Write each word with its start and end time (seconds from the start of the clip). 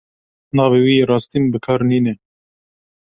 Navê 0.57 0.79
wî 0.85 0.93
yê 0.99 1.05
rastîn 1.11 1.43
bi 1.51 1.59
kar 1.65 1.81
nîne. 1.89 2.13